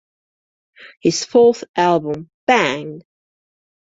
His 0.99 1.23
fourth 1.23 1.63
album, 1.75 2.31
Bang! 2.47 3.03